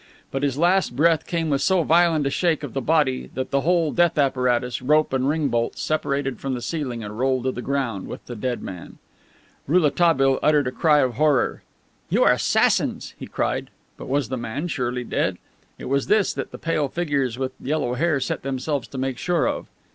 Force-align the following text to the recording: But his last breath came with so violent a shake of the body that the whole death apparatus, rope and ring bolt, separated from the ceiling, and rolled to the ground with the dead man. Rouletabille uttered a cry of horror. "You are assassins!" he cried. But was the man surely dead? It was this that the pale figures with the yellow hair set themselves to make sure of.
But 0.31 0.41
his 0.41 0.57
last 0.57 0.95
breath 0.95 1.27
came 1.27 1.51
with 1.51 1.61
so 1.61 1.83
violent 1.83 2.25
a 2.25 2.31
shake 2.31 2.63
of 2.63 2.73
the 2.73 2.81
body 2.81 3.29
that 3.35 3.51
the 3.51 3.61
whole 3.61 3.91
death 3.91 4.17
apparatus, 4.17 4.81
rope 4.81 5.13
and 5.13 5.29
ring 5.29 5.49
bolt, 5.49 5.77
separated 5.77 6.39
from 6.39 6.55
the 6.55 6.61
ceiling, 6.63 7.03
and 7.03 7.19
rolled 7.19 7.43
to 7.43 7.51
the 7.51 7.61
ground 7.61 8.07
with 8.07 8.25
the 8.25 8.35
dead 8.35 8.63
man. 8.63 8.97
Rouletabille 9.67 10.39
uttered 10.41 10.65
a 10.65 10.71
cry 10.71 11.01
of 11.01 11.17
horror. 11.17 11.61
"You 12.09 12.23
are 12.23 12.31
assassins!" 12.33 13.13
he 13.19 13.27
cried. 13.27 13.69
But 13.95 14.09
was 14.09 14.29
the 14.29 14.37
man 14.37 14.69
surely 14.69 15.03
dead? 15.03 15.37
It 15.77 15.85
was 15.85 16.07
this 16.07 16.33
that 16.33 16.51
the 16.51 16.57
pale 16.57 16.87
figures 16.87 17.37
with 17.37 17.51
the 17.59 17.69
yellow 17.69 17.93
hair 17.93 18.19
set 18.19 18.41
themselves 18.41 18.87
to 18.87 18.97
make 18.97 19.19
sure 19.19 19.47
of. 19.47 19.67